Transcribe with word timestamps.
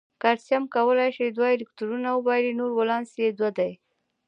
کلسیم 0.23 0.63
کولای 0.75 1.09
شي 1.17 1.25
دوه 1.35 1.47
الکترونونه 1.55 2.09
وبایلي 2.13 2.51
نو 2.59 2.65
ولانس 2.79 3.09
یې 3.23 3.29
دوه 3.37 3.49
دی. 3.57 3.71